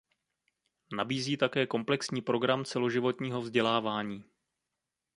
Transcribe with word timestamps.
Nabízí 0.93 1.37
také 1.37 1.67
komplexní 1.67 2.21
program 2.21 2.65
celoživotního 2.65 3.41
vzdělávání. 3.41 4.23